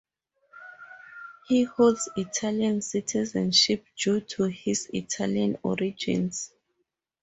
[1.47, 6.51] He holds Italian citizenship due to his Italian origins.